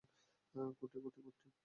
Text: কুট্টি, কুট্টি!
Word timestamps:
কুট্টি, 0.79 0.97
কুট্টি! 1.03 1.21